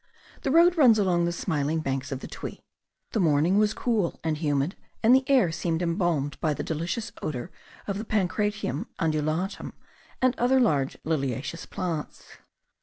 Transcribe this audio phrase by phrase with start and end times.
[0.41, 2.63] The road runs along the smiling banks of the Tuy;
[3.11, 7.51] the morning was cool and humid, and the air seemed embalmed by the delicious odour
[7.85, 9.73] of the Pancratium undulatum,
[10.19, 12.23] and other large liliaceous plants.